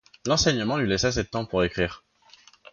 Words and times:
L’enseignement 0.25 0.77
lui 0.79 0.89
laisse 0.89 1.03
assez 1.03 1.21
de 1.23 1.29
temps 1.29 1.45
pour 1.45 1.63
écrire. 1.63 2.03